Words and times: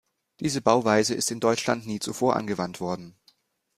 Diese 0.39 0.61
Bauweise 0.63 1.13
ist 1.13 1.29
in 1.29 1.39
Deutschland 1.39 1.85
nie 1.85 1.99
zuvor 1.99 2.35
angewandt 2.35 2.79
worden. 2.81 3.13